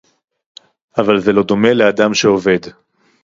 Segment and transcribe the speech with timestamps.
[0.97, 2.59] אבל זה לא דומה לאדם שעובד